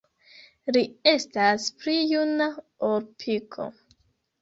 [0.77, 0.81] Li
[1.11, 2.51] estas pli juna
[2.91, 3.73] ol Piko.